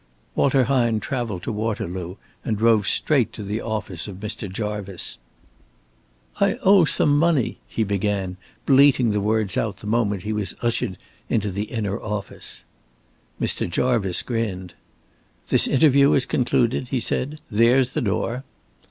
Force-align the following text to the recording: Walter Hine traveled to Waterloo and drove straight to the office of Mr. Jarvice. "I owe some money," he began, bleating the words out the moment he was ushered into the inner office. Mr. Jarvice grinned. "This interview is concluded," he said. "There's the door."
Walter 0.33 0.63
Hine 0.63 0.99
traveled 0.99 1.43
to 1.43 1.51
Waterloo 1.51 2.15
and 2.43 2.57
drove 2.57 2.87
straight 2.87 3.31
to 3.33 3.43
the 3.43 3.61
office 3.61 4.07
of 4.07 4.15
Mr. 4.15 4.51
Jarvice. 4.51 5.19
"I 6.39 6.55
owe 6.63 6.85
some 6.85 7.15
money," 7.15 7.59
he 7.67 7.83
began, 7.83 8.37
bleating 8.65 9.11
the 9.11 9.21
words 9.21 9.57
out 9.57 9.77
the 9.77 9.85
moment 9.85 10.23
he 10.23 10.33
was 10.33 10.55
ushered 10.63 10.97
into 11.29 11.51
the 11.51 11.65
inner 11.65 12.01
office. 12.01 12.65
Mr. 13.39 13.69
Jarvice 13.69 14.23
grinned. 14.23 14.73
"This 15.49 15.67
interview 15.67 16.13
is 16.13 16.25
concluded," 16.25 16.87
he 16.87 16.99
said. 16.99 17.39
"There's 17.51 17.93
the 17.93 18.01
door." 18.01 18.43